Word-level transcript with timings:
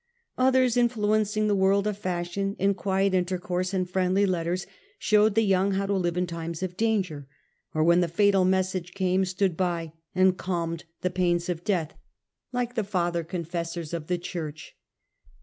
Others, 0.39 0.77
influencing 0.77 1.47
the 1.47 1.53
world 1.55 1.85
of 1.85 1.95
fashion 1.95 2.55
in 2.57 2.73
quiet 2.73 3.13
intercourse 3.13 3.71
and 3.71 3.87
friendly 3.87 4.25
letters, 4.25 4.65
showed 4.97 5.35
the 5.35 5.43
young 5.43 5.73
how 5.73 5.85
to 5.85 5.93
live 5.93 6.17
in 6.17 6.25
times 6.25 6.63
of 6.63 6.75
danger; 6.75 7.27
or 7.75 7.83
when 7.83 7.99
the 8.01 8.07
fatal 8.07 8.43
message 8.43 8.95
came 8.95 9.25
stood 9.25 9.55
by 9.55 9.93
and 10.15 10.39
calmed 10.39 10.85
the 11.01 11.11
pains 11.11 11.49
of 11.49 11.63
death, 11.63 11.93
like 12.51 12.73
the 12.73 12.83
father 12.83 13.23
confessors 13.23 13.93
of 13.93 14.07
the 14.07 14.17
Church. 14.17 14.75